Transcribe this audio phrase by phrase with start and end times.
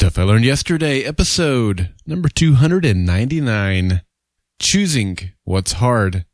[0.00, 4.00] Stuff I Learned Yesterday, episode number 299
[4.58, 6.24] Choosing What's Hard.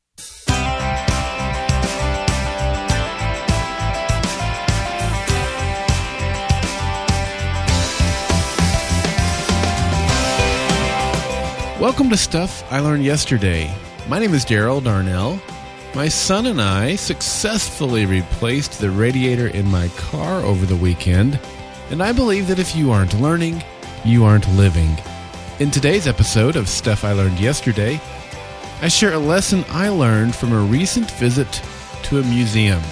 [11.81, 13.77] Welcome to Stuff I Learned Yesterday.
[14.07, 15.41] My name is Daryl Darnell.
[15.93, 21.41] My son and I successfully replaced the radiator in my car over the weekend
[21.91, 23.63] and I believe that if you aren't learning,
[24.05, 24.97] you aren't living.
[25.61, 28.01] In today's episode of Stuff I Learned Yesterday,
[28.83, 31.63] I share a lesson I learned from a recent visit
[32.05, 32.83] to a museum.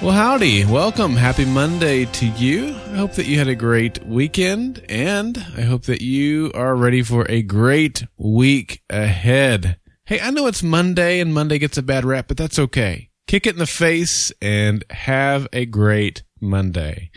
[0.00, 0.64] Well, howdy.
[0.64, 1.14] Welcome.
[1.14, 2.68] Happy Monday to you.
[2.68, 7.02] I hope that you had a great weekend, and I hope that you are ready
[7.02, 9.78] for a great week ahead.
[10.06, 13.09] Hey, I know it's Monday and Monday gets a bad rap, but that's okay.
[13.30, 17.12] Kick it in the face and have a great Monday.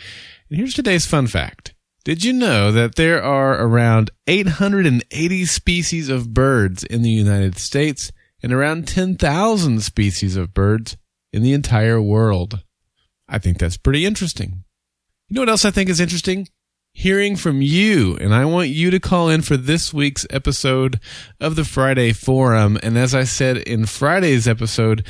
[0.48, 1.74] And here's today's fun fact.
[2.06, 8.12] Did you know that there are around 880 species of birds in the United States
[8.44, 10.98] and around 10,000 species of birds
[11.32, 12.64] in the entire world?
[13.28, 14.66] I think that's pretty interesting.
[15.30, 16.48] You know what else I think is interesting?
[16.94, 18.18] Hearing from you.
[18.18, 21.00] And I want you to call in for this week's episode
[21.40, 22.78] of the Friday Forum.
[22.84, 25.04] And as I said in Friday's episode,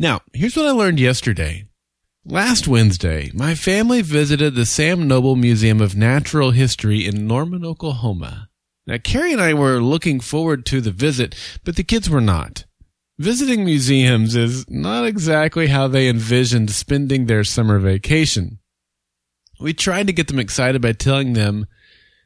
[0.00, 1.66] Now, here's what I learned yesterday.
[2.24, 8.48] Last Wednesday, my family visited the Sam Noble Museum of Natural History in Norman, Oklahoma.
[8.86, 12.64] Now, Kari and I were looking forward to the visit, but the kids were not.
[13.18, 18.60] Visiting museums is not exactly how they envisioned spending their summer vacation.
[19.60, 21.66] We tried to get them excited by telling them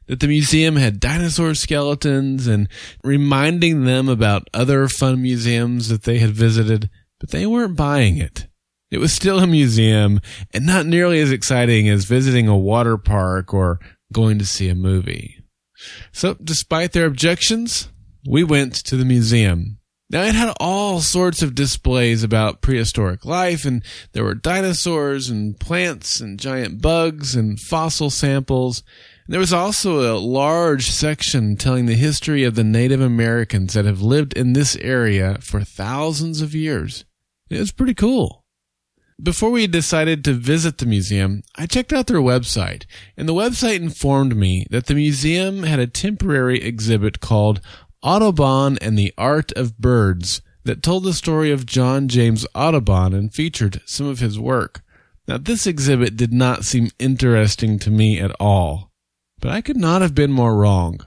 [0.05, 2.69] that the museum had dinosaur skeletons and
[3.03, 6.91] reminding them about other fun museums that they had visited,
[7.23, 8.47] but they weren't buying it.
[8.91, 10.19] It was still a museum
[10.53, 13.79] and not nearly as exciting as visiting a water park or
[14.11, 15.37] going to see a movie.
[16.11, 17.87] So, despite their objections,
[18.29, 19.77] we went to the museum.
[20.09, 25.57] Now, it had all sorts of displays about prehistoric life, and there were dinosaurs and
[25.57, 28.83] plants and giant bugs and fossil samples.
[29.25, 33.85] And There was also a large section telling the history of the Native Americans that
[33.85, 37.05] have lived in this area for thousands of years.
[37.53, 38.43] It was pretty cool.
[39.21, 43.75] Before we decided to visit the museum, I checked out their website, and the website
[43.75, 47.61] informed me that the museum had a temporary exhibit called
[48.01, 53.33] Audubon and the Art of Birds that told the story of John James Audubon and
[53.33, 54.81] featured some of his work.
[55.27, 58.91] Now, this exhibit did not seem interesting to me at all
[59.43, 61.01] but I could not have been more wrong.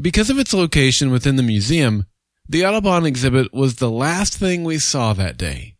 [0.00, 2.06] Because of its location within the museum,
[2.48, 5.73] the Audubon exhibit was the last thing we saw that day.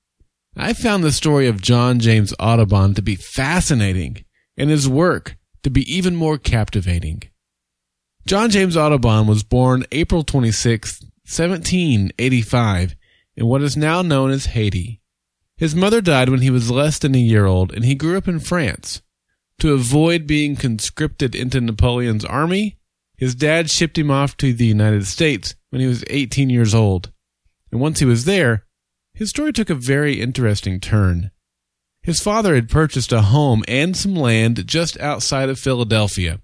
[0.56, 4.24] I found the story of John James Audubon to be fascinating
[4.56, 7.22] and his work to be even more captivating.
[8.26, 12.94] John James Audubon was born April 26, 1785,
[13.36, 15.00] in what is now known as Haiti.
[15.56, 18.28] His mother died when he was less than a year old, and he grew up
[18.28, 19.02] in France.
[19.58, 22.78] To avoid being conscripted into Napoleon's army,
[23.16, 27.12] his dad shipped him off to the United States when he was 18 years old.
[27.70, 28.63] And once he was there,
[29.14, 31.30] his story took a very interesting turn.
[32.02, 36.40] His father had purchased a home and some land just outside of Philadelphia.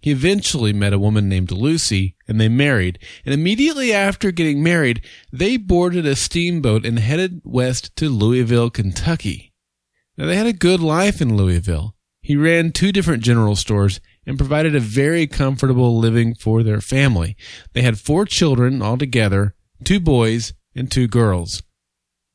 [0.00, 2.98] He eventually met a woman named Lucy and they married.
[3.24, 5.00] And immediately after getting married,
[5.32, 9.52] they boarded a steamboat and headed west to Louisville, Kentucky.
[10.16, 11.94] Now they had a good life in Louisville.
[12.20, 17.36] He ran two different general stores and provided a very comfortable living for their family.
[17.72, 19.54] They had four children altogether,
[19.84, 21.62] two boys and two girls.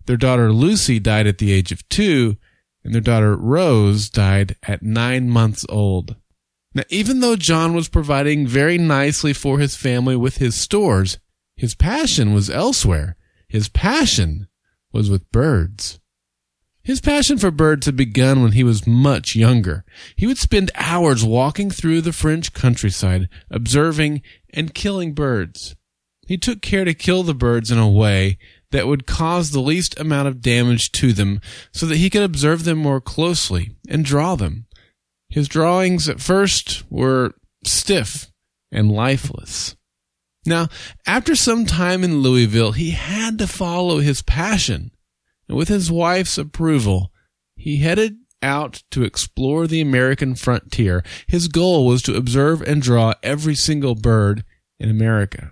[0.06, 2.38] Their daughter Lucy died at the age of two,
[2.84, 6.16] and their daughter Rose died at nine months old.
[6.76, 11.20] Now, even though John was providing very nicely for his family with his stores,
[11.56, 13.16] his passion was elsewhere.
[13.48, 14.48] His passion
[14.92, 16.00] was with birds.
[16.84, 19.86] His passion for birds had begun when he was much younger.
[20.18, 24.22] He would spend hours walking through the French countryside, observing
[24.54, 25.76] and killing birds.
[26.28, 28.38] He took care to kill the birds in a way
[28.74, 31.40] that would cause the least amount of damage to them
[31.72, 34.66] so that he could observe them more closely and draw them.
[35.30, 38.32] His drawings at first were stiff
[38.72, 39.76] and lifeless.
[40.44, 40.70] Now,
[41.06, 44.90] after some time in Louisville, he had to follow his passion.
[45.48, 47.12] And with his wife's approval,
[47.56, 51.04] he headed out to explore the American frontier.
[51.28, 54.44] His goal was to observe and draw every single bird
[54.80, 55.52] in America.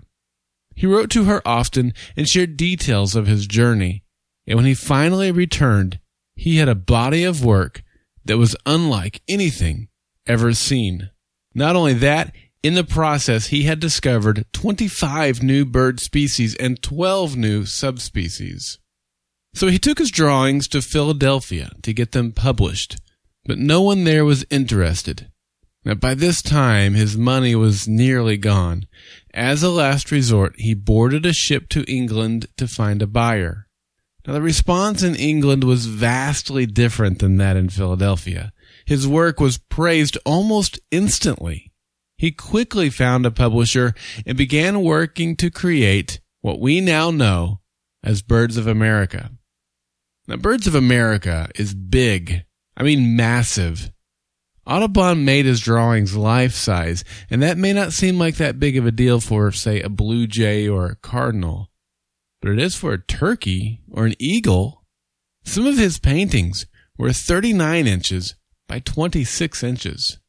[0.81, 4.03] He wrote to her often and shared details of his journey.
[4.47, 5.99] And when he finally returned,
[6.35, 7.83] he had a body of work
[8.25, 9.89] that was unlike anything
[10.25, 11.11] ever seen.
[11.53, 12.33] Not only that,
[12.63, 18.79] in the process, he had discovered 25 new bird species and 12 new subspecies.
[19.53, 22.99] So he took his drawings to Philadelphia to get them published,
[23.45, 25.30] but no one there was interested.
[25.83, 28.85] Now, by this time, his money was nearly gone.
[29.33, 33.67] As a last resort, he boarded a ship to England to find a buyer.
[34.27, 38.53] Now, the response in England was vastly different than that in Philadelphia.
[38.85, 41.71] His work was praised almost instantly.
[42.15, 43.95] He quickly found a publisher
[44.27, 47.61] and began working to create what we now know
[48.03, 49.31] as Birds of America.
[50.27, 52.43] Now, Birds of America is big.
[52.77, 53.91] I mean, massive.
[54.65, 58.85] Audubon made his drawings life size, and that may not seem like that big of
[58.85, 61.71] a deal for, say, a blue jay or a cardinal,
[62.41, 64.85] but it is for a turkey or an eagle.
[65.43, 66.67] Some of his paintings
[66.97, 68.35] were 39 inches
[68.67, 70.19] by 26 inches.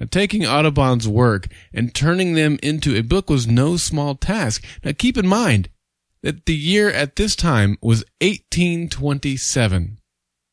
[0.00, 4.64] Now, taking Audubon's work and turning them into a book was no small task.
[4.82, 5.68] Now, keep in mind
[6.22, 9.98] that the year at this time was 1827.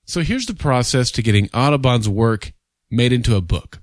[0.05, 2.51] So here's the process to getting Audubon's work
[2.91, 3.81] made into a book.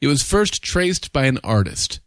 [0.00, 2.00] It was first traced by an artist.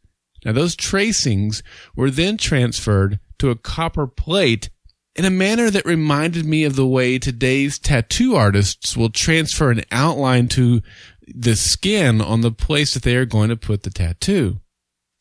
[0.45, 1.63] Now, those tracings
[1.95, 4.69] were then transferred to a copper plate
[5.15, 9.83] in a manner that reminded me of the way today's tattoo artists will transfer an
[9.91, 10.81] outline to
[11.27, 14.61] the skin on the place that they are going to put the tattoo.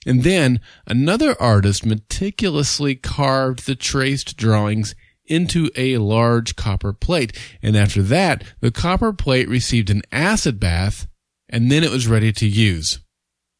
[0.06, 4.94] And then another artist meticulously carved the traced drawings
[5.26, 7.36] into a large copper plate.
[7.62, 11.06] And after that, the copper plate received an acid bath
[11.48, 13.00] and then it was ready to use.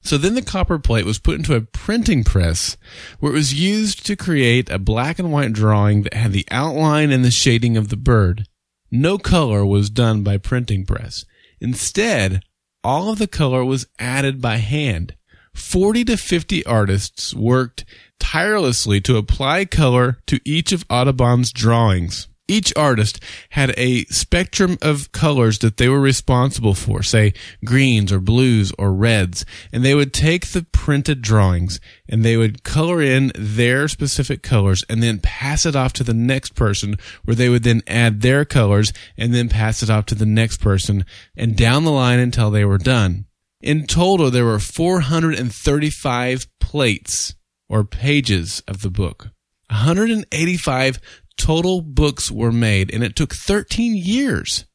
[0.02, 2.76] So then the copper plate was put into a printing press
[3.19, 7.11] where it was used to create a black and white drawing that had the outline
[7.11, 8.46] and the shading of the bird.
[8.90, 11.25] No color was done by printing press.
[11.61, 12.43] Instead,
[12.85, 15.14] all of the color was added by hand.
[15.55, 17.85] 40 to 50 artists worked
[18.20, 22.29] tirelessly to apply color to each of Audubon's drawings.
[22.49, 28.21] Each artist had a spectrum of colors that they were responsible for, say greens or
[28.21, 31.79] blues or reds, and they would take the printed drawings
[32.09, 36.15] and they would color in their specific colors and then pass it off to the
[36.15, 40.15] next person where they would then add their colors and then pass it off to
[40.15, 41.05] the next person
[41.37, 43.27] and down the line until they were done.
[43.61, 47.35] In total, there were 435 plates
[47.69, 49.29] or pages of the book.
[49.69, 50.99] 185
[51.38, 54.67] total books were made, and it took 13 years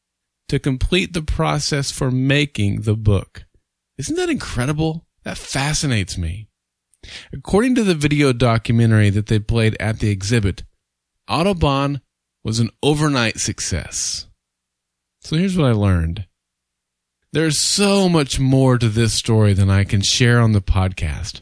[0.47, 3.45] to complete the process for making the book.
[3.97, 5.05] Isn't that incredible?
[5.23, 6.47] That fascinates me.
[7.33, 10.63] According to the video documentary that they played at the exhibit,
[11.29, 12.01] Audubon
[12.43, 14.27] was an overnight success.
[15.21, 16.27] So here's what I learned.
[17.31, 21.41] There's so much more to this story than I can share on the podcast.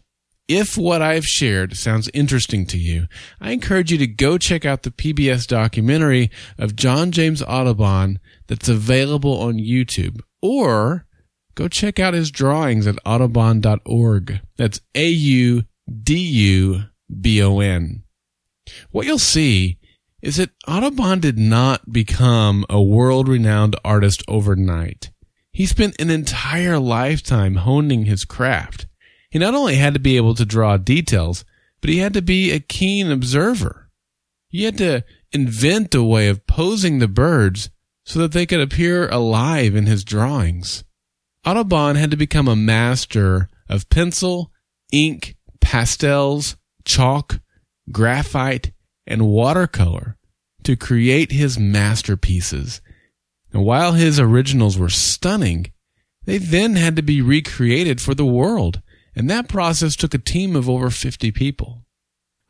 [0.54, 3.08] If what I've shared sounds interesting to you,
[3.40, 8.68] I encourage you to go check out the PBS documentary of John James Audubon that's
[8.68, 11.06] available on YouTube, or
[11.56, 14.42] go check out his drawings at audubon.org.
[14.58, 16.84] That's A U D U
[17.22, 18.04] B O N.
[18.90, 19.80] What you'll see
[20.22, 25.12] is that Audubon did not become a world renowned artist overnight.
[25.54, 28.88] He spent an entire lifetime honing his craft.
[29.32, 31.46] He not only had to be able to draw details,
[31.80, 33.90] but he had to be a keen observer.
[34.50, 37.70] He had to invent a way of posing the birds
[38.06, 40.84] so that they could appear alive in his drawings.
[41.46, 44.52] Audubon had to become a master of pencil,
[44.92, 47.40] ink, pastels, chalk,
[47.90, 48.74] graphite,
[49.08, 50.18] and watercolor
[50.64, 52.82] to create his masterpieces.
[53.54, 55.72] And while his originals were stunning,
[56.26, 58.82] they then had to be recreated for the world
[59.16, 61.84] and that process took a team of over 50 people.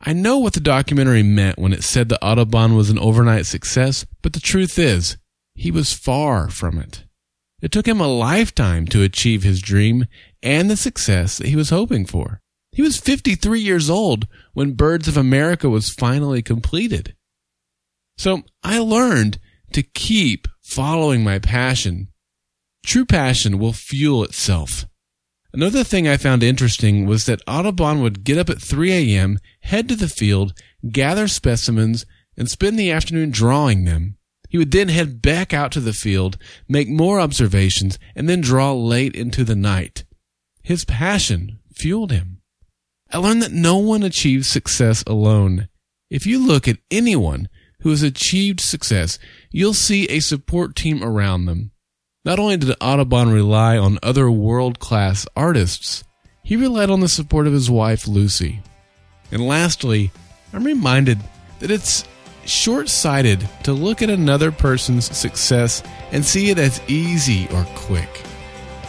[0.00, 4.04] I know what the documentary meant when it said that Audubon was an overnight success,
[4.20, 5.16] but the truth is,
[5.54, 7.04] he was far from it.
[7.60, 10.06] It took him a lifetime to achieve his dream
[10.42, 12.40] and the success that he was hoping for.
[12.72, 17.14] He was 53 years old when Birds of America was finally completed.
[18.16, 19.38] So I learned
[19.72, 22.08] to keep following my passion.
[22.84, 24.86] True passion will fuel itself.
[25.54, 29.88] Another thing I found interesting was that Audubon would get up at 3 a.m., head
[29.90, 30.54] to the field,
[30.90, 32.06] gather specimens,
[32.38, 34.16] and spend the afternoon drawing them.
[34.48, 38.72] He would then head back out to the field, make more observations, and then draw
[38.72, 40.04] late into the night.
[40.62, 42.40] His passion fueled him.
[43.10, 45.68] I learned that no one achieves success alone.
[46.08, 49.18] If you look at anyone who has achieved success,
[49.50, 51.71] you'll see a support team around them.
[52.24, 56.04] Not only did Audubon rely on other world class artists,
[56.44, 58.62] he relied on the support of his wife, Lucy.
[59.32, 60.12] And lastly,
[60.52, 61.18] I'm reminded
[61.58, 62.04] that it's
[62.44, 68.18] short sighted to look at another person's success and see it as easy or quick.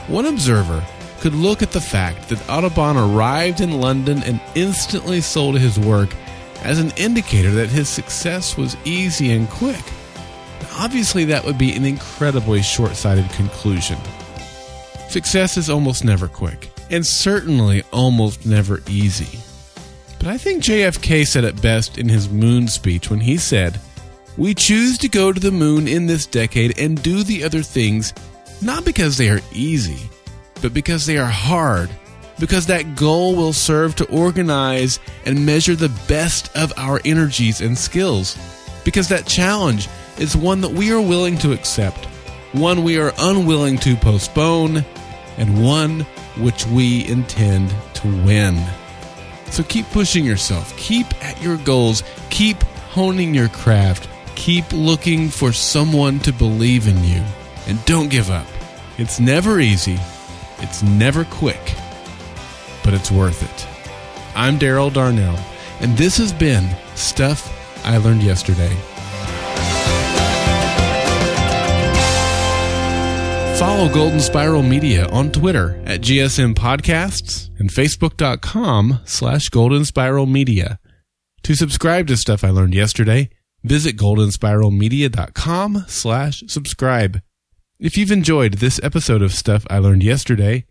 [0.08, 0.86] One observer
[1.20, 6.14] could look at the fact that Audubon arrived in London and instantly sold his work
[6.62, 9.84] as an indicator that his success was easy and quick.
[10.78, 13.98] Obviously, that would be an incredibly short sighted conclusion.
[15.10, 19.40] Success is almost never quick, and certainly almost never easy.
[20.18, 23.80] But I think JFK said it best in his moon speech when he said,
[24.38, 28.14] We choose to go to the moon in this decade and do the other things
[28.62, 30.10] not because they are easy,
[30.62, 31.90] but because they are hard,
[32.40, 37.78] because that goal will serve to organize and measure the best of our energies and
[37.78, 38.38] skills,
[38.86, 42.06] because that challenge is one that we are willing to accept,
[42.54, 44.86] one we are unwilling to postpone,
[45.38, 46.02] and one
[46.38, 48.64] which we intend to win.
[49.50, 55.52] So keep pushing yourself, keep at your goals, keep honing your craft, keep looking for
[55.52, 57.24] someone to believe in you,
[57.68, 58.48] and don't give up.
[58.98, 60.00] It's never easy,
[60.60, 61.76] it's never quick,
[62.84, 63.68] but it's worth it.
[64.36, 65.40] I'm Daryl Darnell,
[65.82, 67.52] and this has been Stuff
[67.86, 68.76] I Learned Yesterday.
[73.60, 80.80] Follow Golden Spiral Media on Twitter at GSM Podcasts and Facebook.com slash Golden Spiral Media.
[81.44, 83.30] To subscribe to Stuff I Learned Yesterday,
[83.64, 87.22] visit goldenspiralmedia.com slash subscribe.
[87.80, 90.66] If you've enjoyed this episode of Stuff I Learned Yesterday,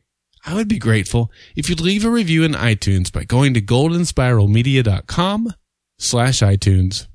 [0.45, 5.55] I would be grateful if you'd leave a review in iTunes by going to goldenspiralmedia.com
[5.99, 7.07] slash iTunes.